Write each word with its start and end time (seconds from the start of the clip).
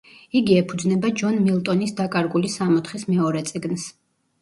იგი 0.37 0.55
ეფუძნება 0.61 1.11
ჯონ 1.21 1.37
მილტონის 1.45 1.95
„დაკარგული 2.01 2.53
სამოთხის“ 2.57 3.09
მეორე 3.15 3.49
წიგნს. 3.55 3.91